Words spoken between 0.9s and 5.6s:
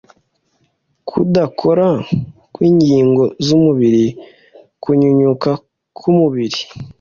kudakora kwingingo zumubiri kunyunyuka